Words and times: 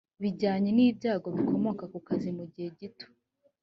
bijyanye 0.21 0.69
n 0.73 0.79
ibyago 0.85 1.27
bikomoka 1.35 1.83
ku 1.91 1.99
kazi 2.07 2.29
mu 2.37 2.45
gihe 2.51 2.67
gito 2.79 3.05